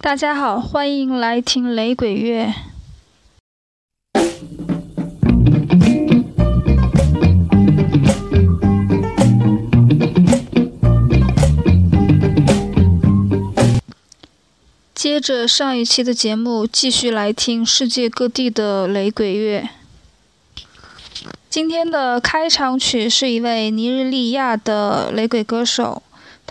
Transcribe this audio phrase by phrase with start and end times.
[0.00, 2.52] 大家好，欢迎来听雷鬼乐。
[14.94, 19.68] 接着上一期的节目，继续来听世界各地的雷鬼乐。
[21.48, 26.02] 今天的开场曲是一位尼日利亚的雷鬼歌手，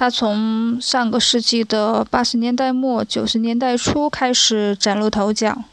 [0.01, 5.63] 他从上个世纪的八十年代末九十年代初开始崭露头角。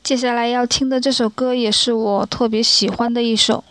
[0.00, 3.64] 接下来要听的这首歌也是我特别喜欢的一首。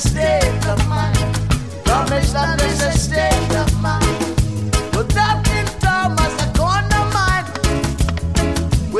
[0.00, 1.16] state of mind.
[1.84, 4.06] Promise that a state of mind.
[4.92, 5.10] But.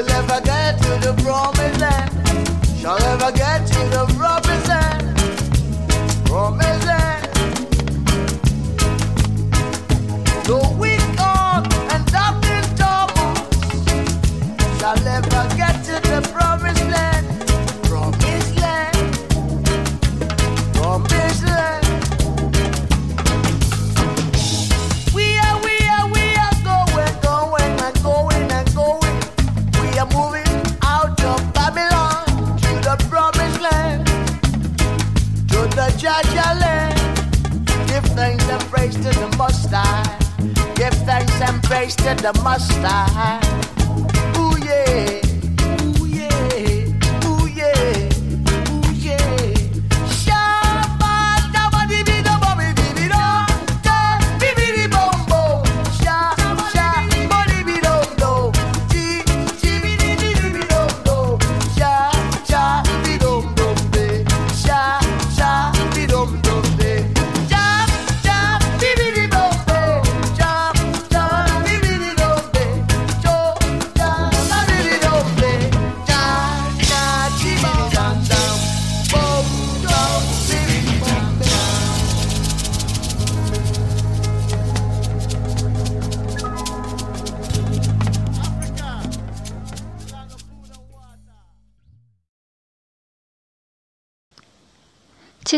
[0.01, 2.11] We'll ever get to the promised land.
[2.81, 4.07] Shall ever get to the
[42.23, 43.50] the mustache.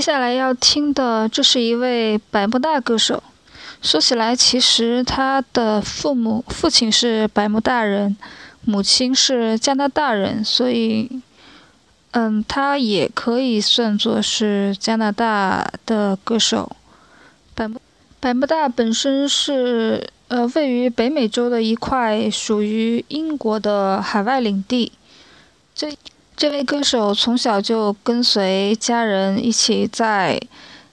[0.03, 3.23] 接下来要听的，这是一位百慕大歌手。
[3.81, 8.17] 说起来，其实他的父母父亲是百慕大人，
[8.65, 11.09] 母亲是加拿大人，所以，
[12.11, 16.75] 嗯，他也可以算作是加拿大的歌手。
[17.55, 17.81] 百慕
[18.19, 24.91] 百慕大本身是呃位于北美洲的一块属于英国的海外领地。
[25.73, 25.97] 这。
[26.43, 30.41] 这位歌手从小就跟随家人一起在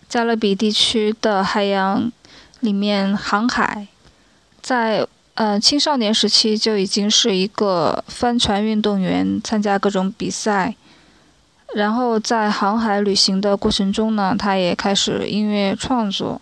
[0.07, 2.11] 加勒比地区的海洋
[2.59, 3.87] 里面航海，
[4.61, 10.75] 在呃青少年时期就已经是一个帆船运动员，参加各种比赛。
[11.73, 16.39] 然后在航海旅行的过程中呢，他也开始音乐创作。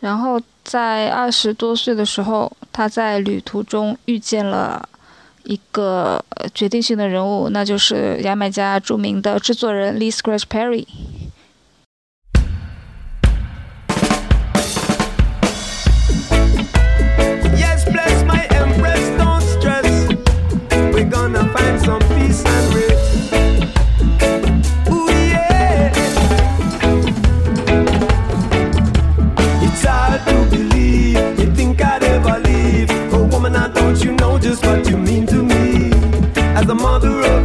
[0.00, 4.88] 然后在二十多岁的时候，他在旅途中遇见了。
[5.44, 10.86] 一个决定性的人物，那就是牙买加著名的制作人 Lee Scratch Perry。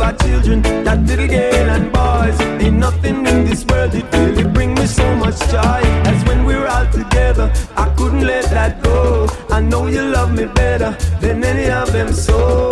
[0.08, 2.40] our children, that little girl and boys.
[2.64, 6.68] Ain't nothing in this world that really bring me so much joy as when we're
[6.68, 7.52] all together.
[7.76, 9.28] I couldn't let that go.
[9.50, 12.72] I know you love me better than any of them, so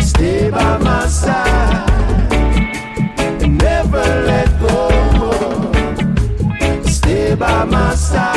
[0.00, 2.32] stay by my side
[3.42, 4.78] and never let go.
[6.84, 8.31] Stay by my side.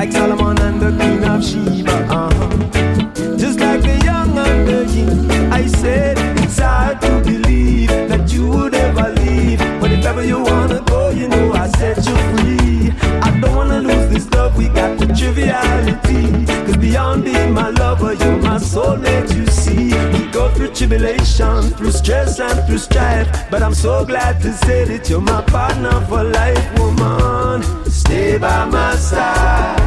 [0.00, 1.96] like Solomon and the King of Sheba.
[2.08, 3.36] Uh-huh.
[3.36, 8.48] Just like the young and the young, I said it's hard to believe that you
[8.48, 9.58] would ever leave.
[9.78, 12.94] But if ever you wanna go, you know I set you free.
[13.26, 16.46] I don't wanna lose this love, we got the triviality.
[16.64, 19.92] Cause beyond being my lover, you're my soulmate, you see.
[20.14, 23.28] We go through tribulation, through stress and through strife.
[23.50, 27.60] But I'm so glad to say that you're my partner for life, woman.
[27.84, 29.79] Stay by my side.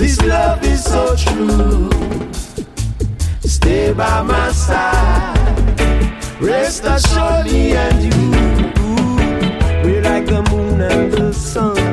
[0.00, 1.90] This love is so true.
[3.42, 5.36] Stay by my side.
[6.40, 8.30] Rest assuredly, and you,
[9.84, 11.89] we're like the moon and the sun.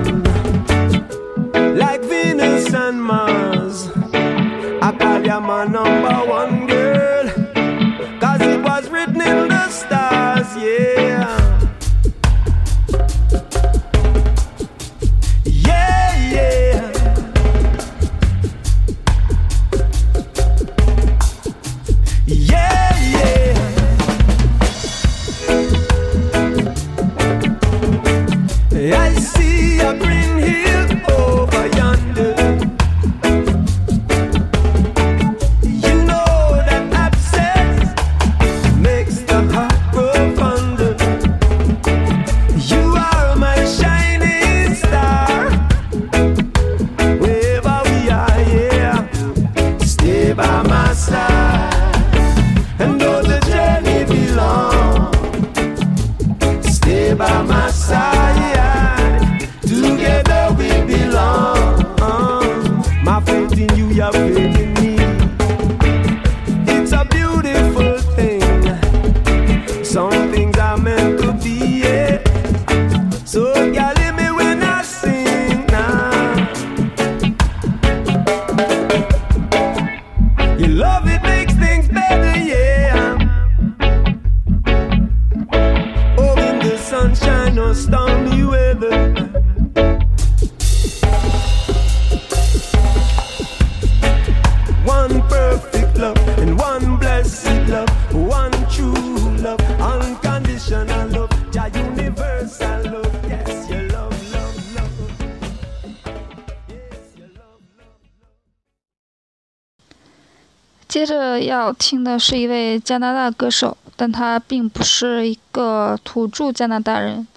[110.97, 117.27] 接着要听的是一位加拿大歌手但他并不是一个土著加拿大人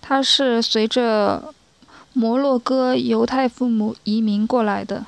[0.00, 1.52] 他是随着
[2.12, 5.04] 摩洛哥犹太父母移民过来的。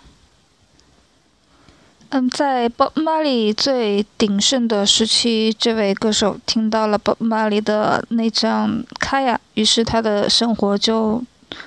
[2.09, 11.23] 嗯在巴马里最鼎盛的时期这位歌手听到了巴马里的那张卡呀于是他的生活就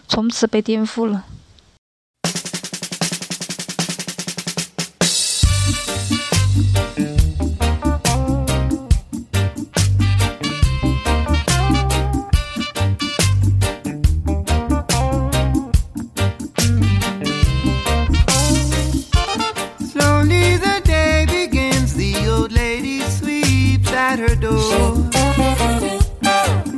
[0.09, 1.23] 从此被颠覆了。
[24.36, 24.96] door.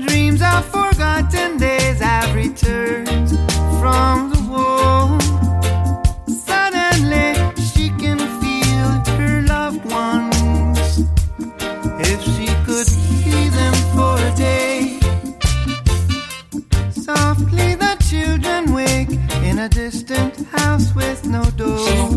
[0.07, 3.29] Dreams of forgotten days have returned
[3.79, 5.19] from the war.
[6.27, 7.33] Suddenly
[7.71, 10.99] she can feel her loved ones.
[11.99, 14.99] If she could see them for a day.
[16.91, 19.11] Softly the children wake
[19.43, 22.14] in a distant house with no door.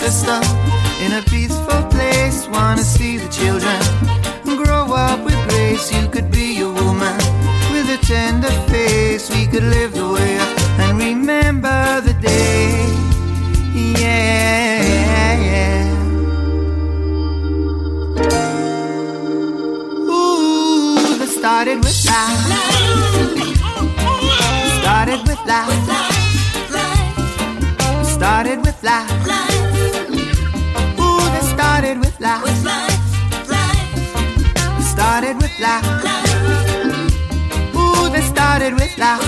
[0.00, 0.40] Sister,
[1.04, 2.48] in a peaceful place.
[2.48, 3.78] Wanna see the children
[4.64, 5.92] grow up with grace.
[5.92, 7.16] You could be a woman
[7.72, 9.30] with a tender face.
[9.30, 10.46] We could live the way I
[10.84, 12.86] and remember the day.
[13.74, 14.20] Yeah.
[20.08, 22.40] Ooh, that started with life.
[24.80, 25.78] Started with life.
[28.16, 29.49] Started with life.
[31.60, 32.46] Ooh, that started with life.
[34.82, 35.84] Started with life.
[37.76, 39.20] Ooh, that started with life.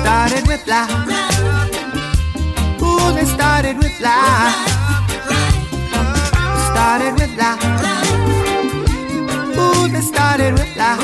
[0.00, 0.90] Started with life.
[2.82, 4.56] Ooh, that started with life.
[6.70, 7.62] Started with life.
[9.58, 11.00] Ooh, that started with life.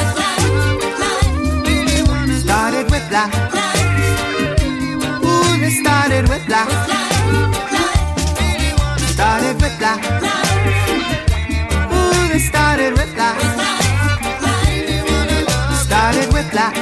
[2.40, 3.34] Started with life.
[5.24, 6.98] Ooh, that started with life.
[9.18, 10.04] Started with life.
[11.90, 13.42] Ooh, that started with life.
[15.82, 16.78] Started with life.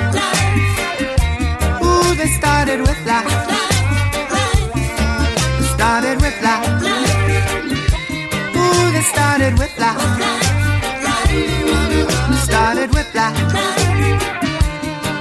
[1.81, 3.33] Ooh, that started with life.
[5.73, 6.69] Started with life.
[8.53, 10.03] Ooh, that started with life.
[12.45, 13.41] Started with life.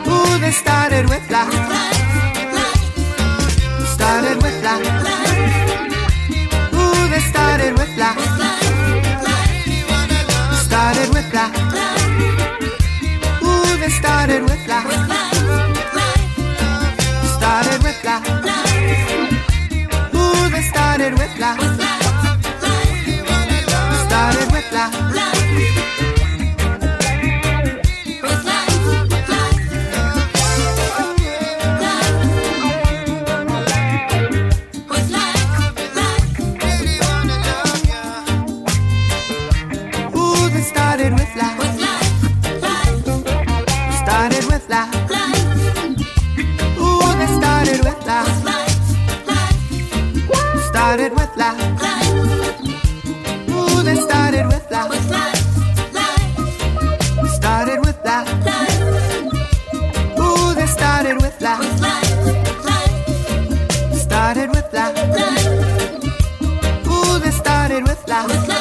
[0.05, 1.55] Ooh, that started with life.
[3.95, 4.94] Started with life.
[7.65, 8.19] Started with life.
[10.61, 11.55] Started with life.
[13.41, 14.91] Ooh, that started with life.
[17.25, 19.24] Started with life.
[68.07, 68.54] 来。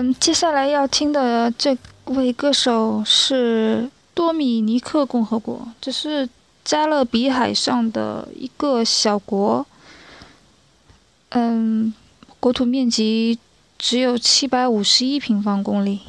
[0.00, 6.26] 嗯，接下来要听的这位歌手是多米尼克共和国，这是
[6.64, 9.66] 加勒比海上的一个小国。
[11.28, 11.92] 嗯，
[12.40, 13.38] 国土面积
[13.78, 16.00] 只有七百五十一平方公里。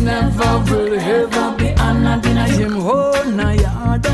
[0.00, 4.04] Never will ever be honored in him own yard.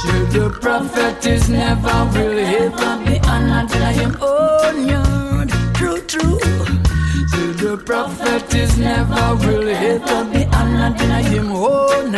[0.00, 5.50] Sure, the prophet is never will ever be honored in him own yard.
[5.74, 6.38] True, true.
[7.30, 12.12] Sure, the prophet is never will ever be honored in him own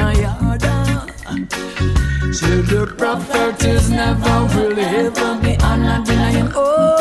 [2.62, 5.54] the prophet is never will ever be
[6.32, 6.93] him own.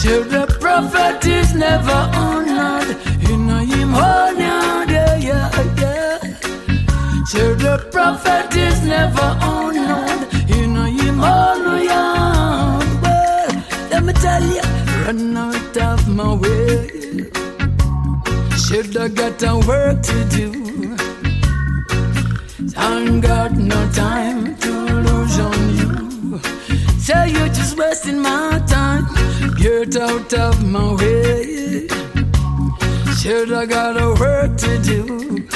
[0.00, 2.96] Sure, the prophet is never honored
[3.28, 4.88] in him own yard.
[4.88, 6.18] Yeah, yeah, yeah.
[7.26, 13.02] Sure, the prophet is never honored in him own yard.
[13.02, 14.62] Well, let me tell you,
[15.04, 16.88] run out of my way.
[18.56, 20.96] Should I got a work to do?
[22.74, 24.72] I got no time to
[25.06, 26.40] lose on you.
[26.98, 29.04] Say you're just wasting my time.
[29.60, 31.86] Get out of my way.
[33.20, 35.46] Should I got a work to do?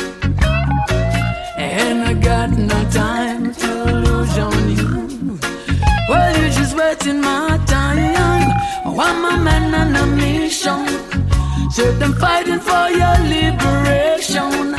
[1.57, 3.73] And I got no time to
[4.05, 5.39] lose on you.
[6.11, 8.53] Well, you're just wasting my time.
[8.85, 10.87] Oh, I'm a man on a mission.
[11.71, 14.74] So them fighting for your liberation.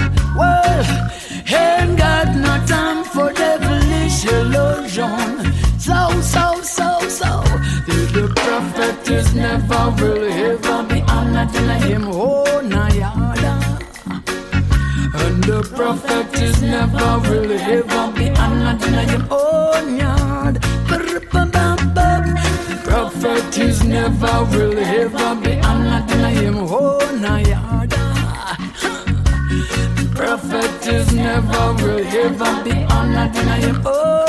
[9.10, 12.04] Is never will ever be honored in him.
[12.08, 13.54] Oh, Nayada.
[15.22, 19.28] And the prophet is never will ever be honored in him.
[19.32, 20.56] Oh, yard.
[20.88, 21.22] The
[22.84, 26.56] prophet is never will ever be honored in him.
[26.60, 28.04] Oh, Nayada.
[30.16, 33.82] Prophet is never will ever be honored in him.
[33.86, 34.25] Oh,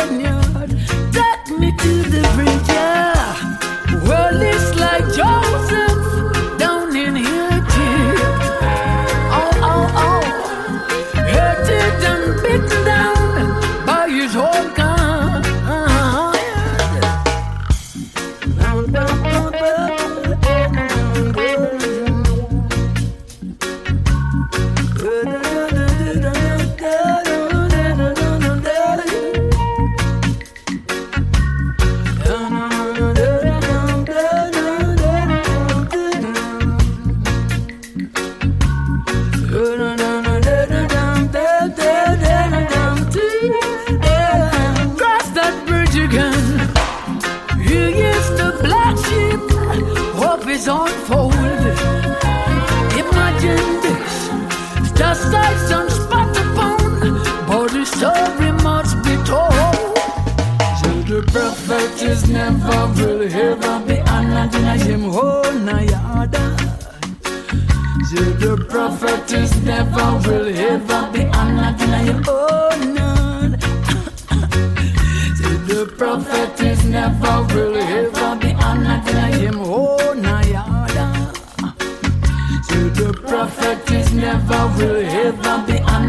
[84.17, 86.09] never will ever be in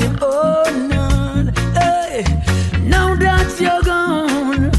[0.00, 1.58] him own yard.
[1.74, 2.24] Hey,
[2.82, 4.70] now that you're gone.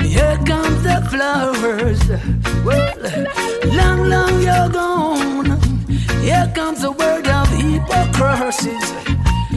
[0.00, 2.02] Here comes the flowers.
[2.64, 2.94] Well,
[3.76, 5.60] long, long you're gone.
[6.22, 8.76] Here comes the word of hypocrisy.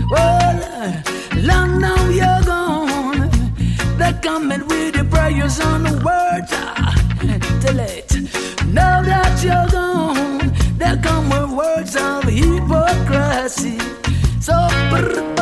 [0.10, 1.04] Well,
[1.36, 3.30] long now you're gone.
[3.98, 7.01] They're coming with the prayers on the word.
[13.52, 13.78] Hypocrisy.
[14.40, 15.41] So,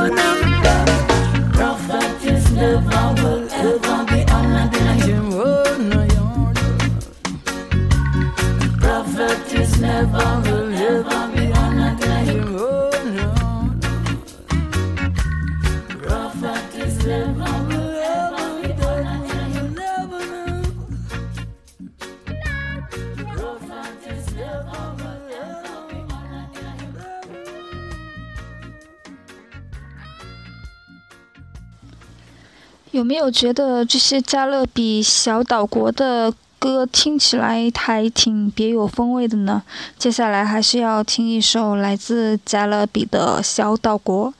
[33.09, 39.63] 没有觉得这些加勒比小岛国的歌听起来还挺别有风味的呢？
[39.97, 44.31] 接下来还是要听一首来自加勒比的小岛国，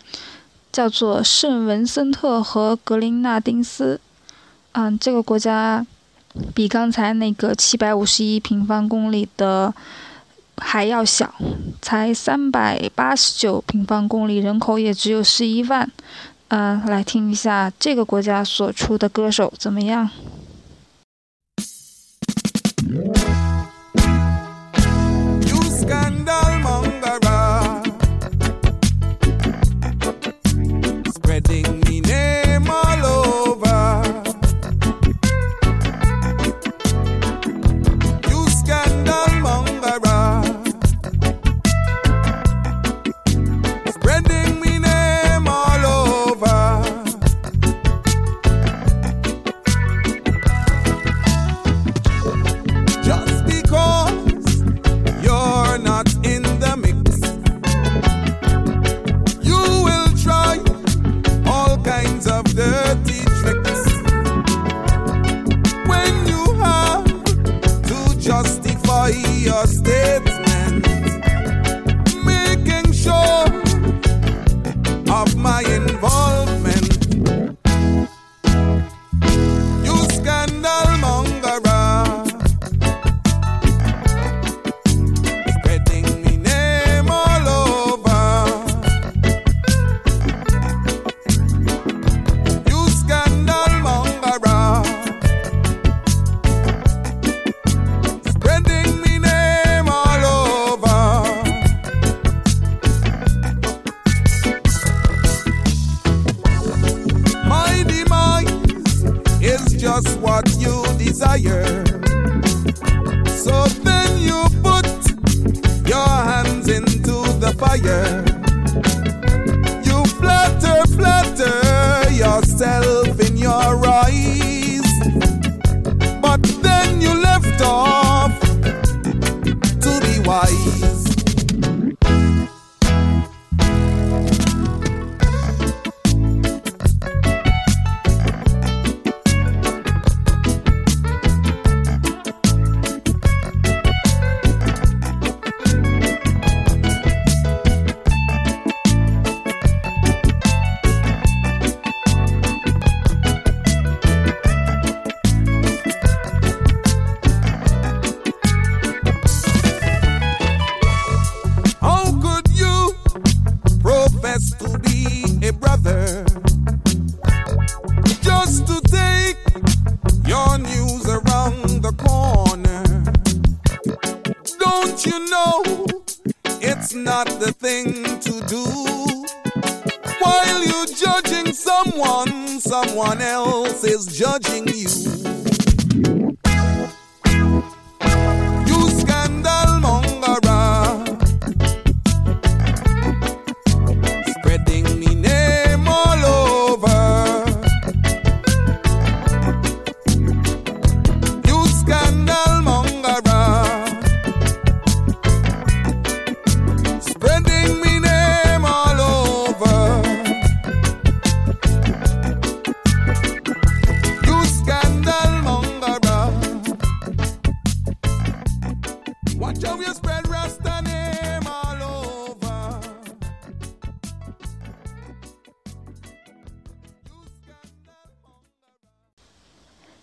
[0.72, 4.00] 叫做圣文森特和格林纳丁斯。
[4.74, 5.84] 嗯，这个国家
[6.54, 9.74] 比刚才那个七百五十一平方公里的
[10.58, 11.34] 还要小，
[11.82, 15.90] 才三百八十九平方公里，人口也只有十一万。
[16.50, 20.10] 嗯、来听一下这个国家所出的歌手怎么样？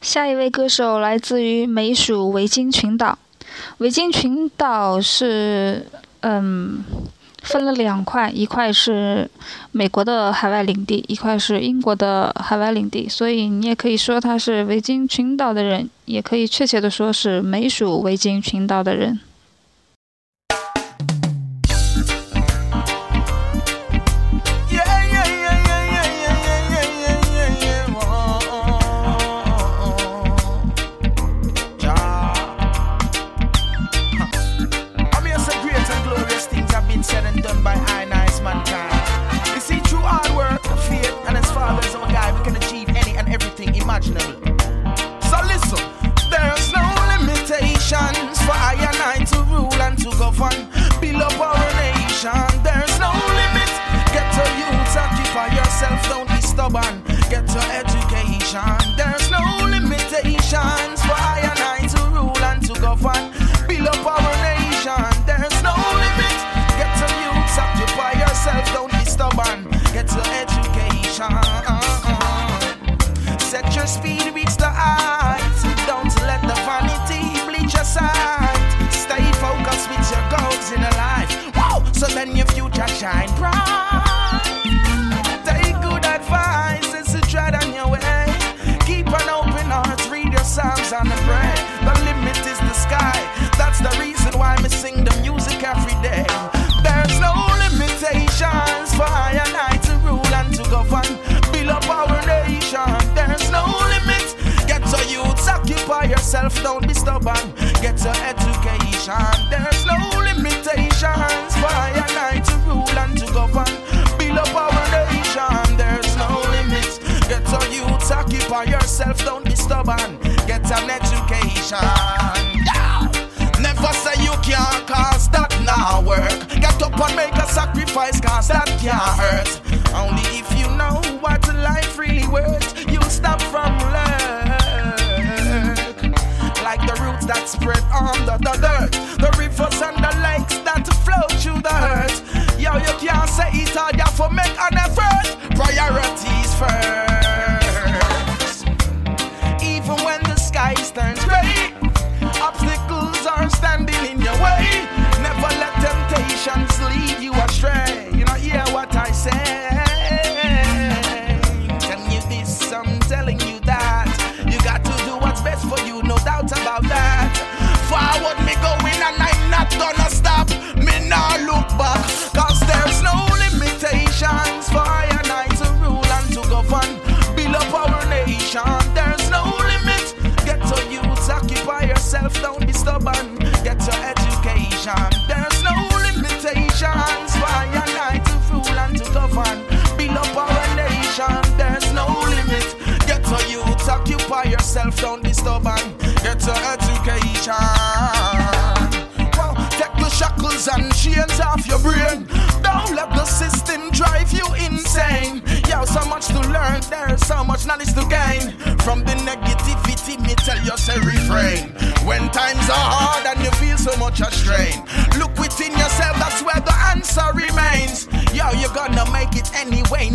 [0.07, 3.19] 下一位歌手来自于美属维京群岛。
[3.79, 5.85] 维京群岛是
[6.21, 6.85] 嗯
[7.43, 9.29] 分了两块一块是
[9.73, 13.09] 美国的海外领地一块是英国的海外领地。
[13.09, 19.19] 所以你也可以说他是维京群岛的人也可以确切的说是美属维京群岛的人。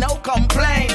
[0.02, 0.88] No complain.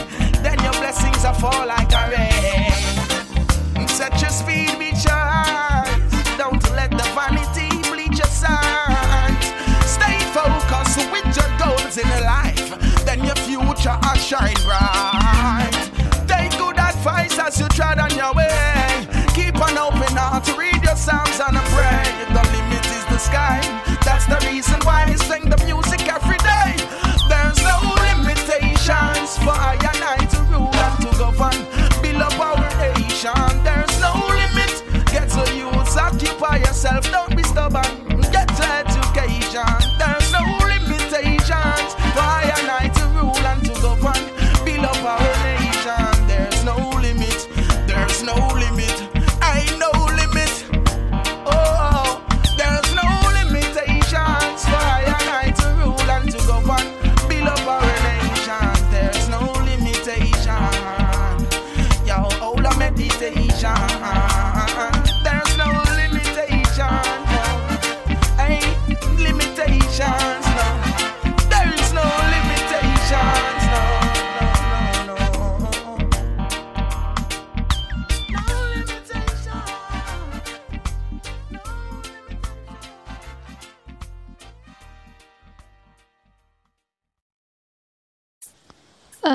[0.43, 3.87] Then your blessings will fall like a rain.
[3.87, 4.75] Set your speed,
[5.07, 6.11] your eyes.
[6.37, 9.41] Don't let the vanity bleach your sight.
[9.95, 12.69] Stay focused with your goals in life.
[13.05, 15.71] Then your future will shine bright.
[16.27, 19.07] Take good advice as you tread on your way.
[19.33, 21.57] Keep an open heart read your psalms and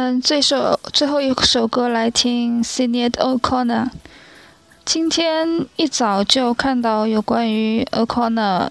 [0.05, 3.89] 嗯，这首最后一首歌来听 s i n e d O'Connor。
[4.85, 8.69] 今天一早就看到有关于 O'Connor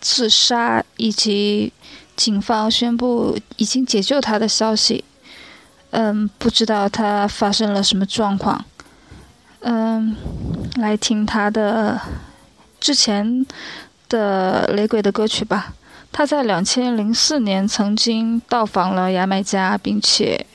[0.00, 1.74] 自杀以及
[2.16, 5.04] 警方宣布已经解救他的消息。
[5.90, 8.64] 嗯，不知道他发生了什么状况。
[9.58, 10.16] 嗯，
[10.76, 12.00] 来听他的
[12.80, 13.44] 之前
[14.08, 15.74] 的雷鬼的歌曲吧。
[16.10, 20.46] 他在两千零四年曾经到访了牙买加，并且，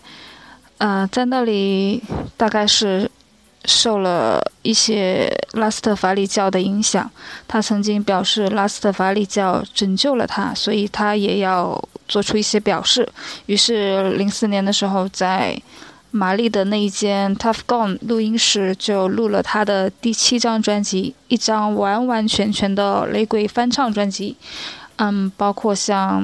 [0.78, 2.04] 呃，在那里
[2.36, 3.10] 大概是
[3.64, 7.10] 受了一些拉斯特法里教的影响。
[7.48, 13.08] 他曾经表示拉斯特法里教拯救了他，所以他也要做出一些表示。
[13.48, 15.60] 于是零四年的时候，在
[16.12, 24.36] 玛丽的那一间 Tough Gone 录音室就录了他的第七张专辑，一张完完全全的雷鬼翻唱专辑。
[24.98, 26.24] 嗯，包括像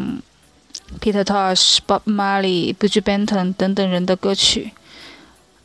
[1.00, 4.72] Peter Tosh、Bob Marley、Buju Benton 等等人的歌曲。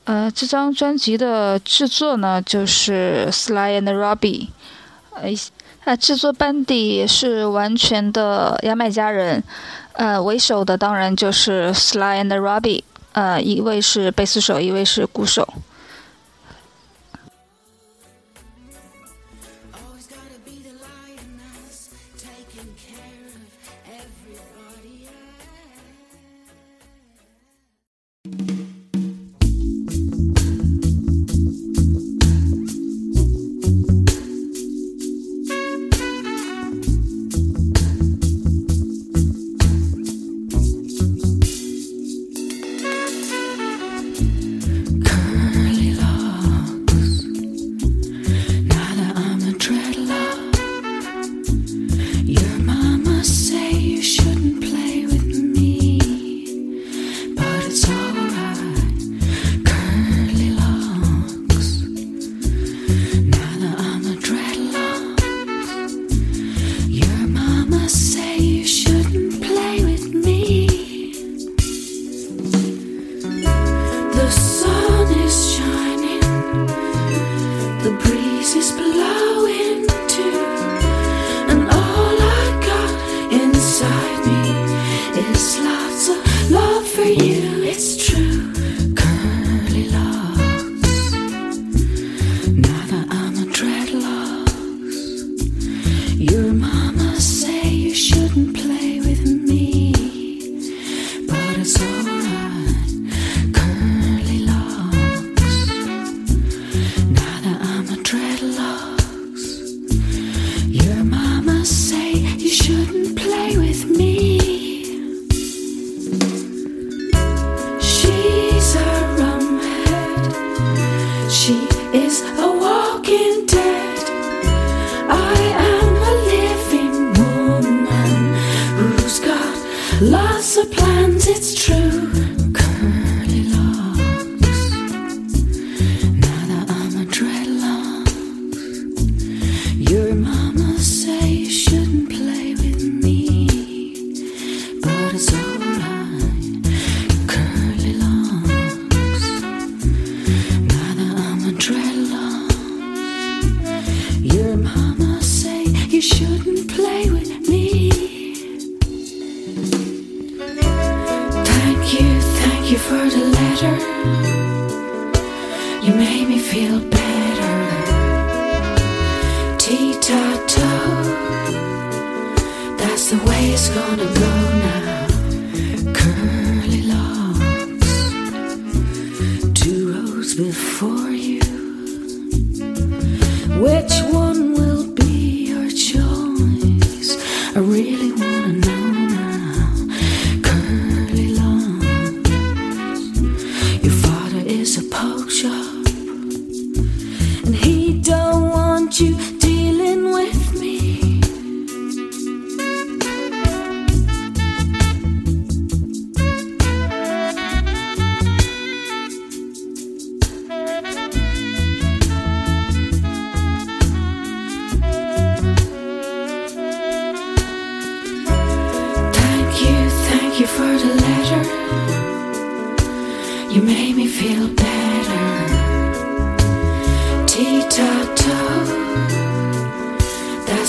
[0.05, 4.49] 呃，这张专辑的制作呢，就是 Sly and Robbie，
[5.15, 5.31] 呃，
[5.85, 9.43] 它制作班底也是完全的牙买加人，
[9.95, 15.49] 呃，为首的当然就是 Sly and Robbie，呃，一位是贝斯手，一位是鼓手。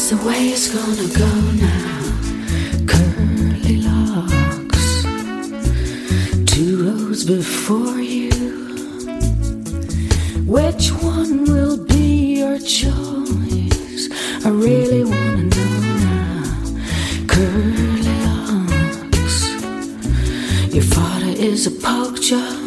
[0.09, 1.27] The way it's gonna go
[1.59, 1.99] now.
[2.87, 5.03] Curly locks,
[6.45, 8.31] two rows before you.
[10.45, 14.09] Which one will be your choice?
[14.45, 16.43] I really wanna know now.
[17.27, 19.37] Curly locks.
[20.73, 22.66] Your father is a he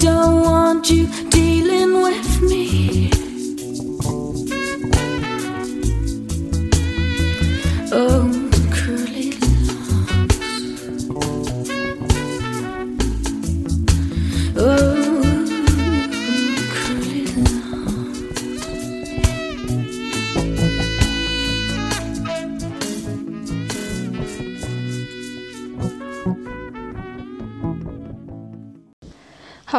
[0.00, 3.09] don't want you dealing with me.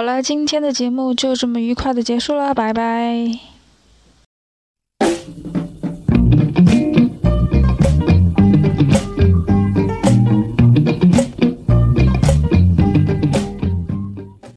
[0.01, 3.50] 好了，今天的节目就这么愉快的结束了，拜拜。